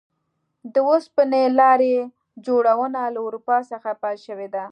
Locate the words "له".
3.13-3.19